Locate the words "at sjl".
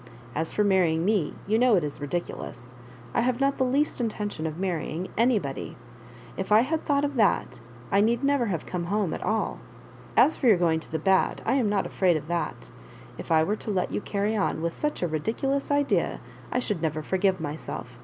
9.13-9.59